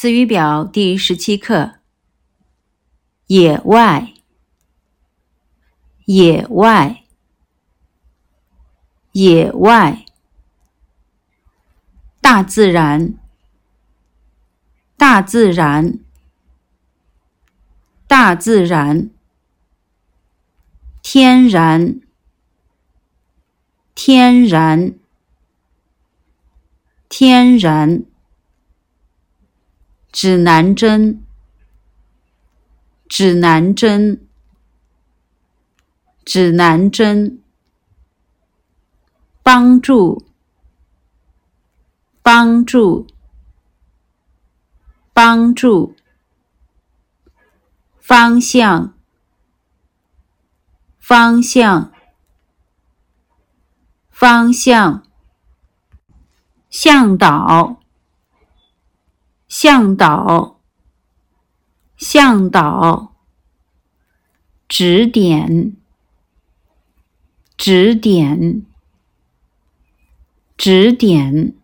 [0.00, 1.80] 词语表第十七课：
[3.26, 4.14] 野外，
[6.04, 7.02] 野外，
[9.10, 10.04] 野外，
[12.20, 13.14] 大自然，
[14.96, 15.98] 大自然，
[18.06, 19.10] 大自然，
[21.02, 22.00] 天然，
[23.96, 24.94] 天然，
[27.08, 28.04] 天然。
[30.20, 31.24] 指南针，
[33.08, 34.26] 指南针，
[36.24, 37.40] 指南针。
[39.44, 40.26] 帮助，
[42.20, 43.06] 帮助，
[45.12, 45.94] 帮助。
[48.00, 48.92] 方向，
[50.98, 51.92] 方向，
[54.10, 55.04] 方向。
[56.68, 57.80] 向导。
[59.60, 60.60] 向导，
[61.96, 63.16] 向导，
[64.68, 65.76] 指点，
[67.56, 68.64] 指点，
[70.56, 71.56] 指点，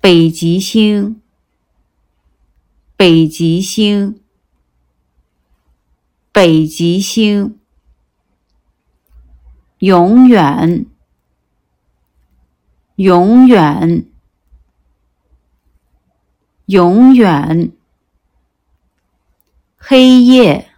[0.00, 1.20] 北极星，
[2.96, 4.18] 北极星，
[6.32, 7.60] 北极星，
[9.76, 10.86] 永远，
[12.96, 14.13] 永远。
[16.66, 17.72] 永远，
[19.76, 20.70] 黑夜，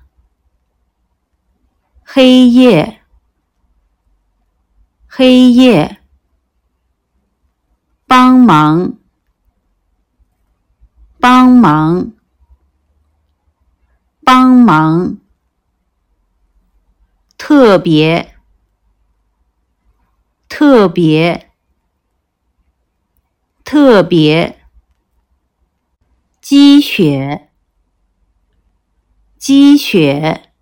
[2.03, 3.03] 黑夜，
[5.06, 6.01] 黑夜，
[8.05, 8.98] 帮忙，
[11.20, 12.12] 帮忙，
[14.25, 15.19] 帮忙，
[17.39, 18.34] 特别，
[20.48, 21.53] 特别，
[23.62, 24.66] 特别。
[26.48, 27.48] 积雪，
[29.36, 30.53] 积雪，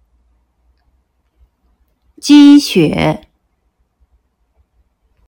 [2.19, 3.29] 积雪。